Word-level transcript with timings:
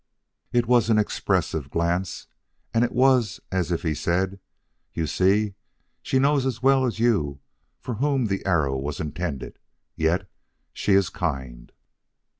It 0.51 0.65
was 0.65 0.89
an 0.89 0.97
expressive 0.97 1.69
glance; 1.69 2.25
it 2.73 2.91
was 2.91 3.39
as 3.51 3.71
if 3.71 3.83
he 3.83 3.93
said, 3.93 4.39
"You 4.95 5.05
see! 5.05 5.53
she 6.01 6.17
knows 6.17 6.43
as 6.43 6.63
well 6.63 6.85
as 6.87 6.99
you 6.99 7.39
for 7.79 7.93
whom 7.93 8.25
the 8.25 8.43
arrow 8.43 8.75
was 8.77 8.99
intended 8.99 9.59
yet 9.95 10.27
she 10.73 10.93
is 10.93 11.09
kind." 11.09 11.71